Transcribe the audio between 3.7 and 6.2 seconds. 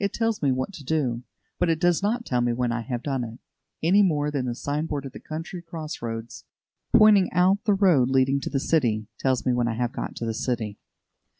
any more than the sign board at the country cross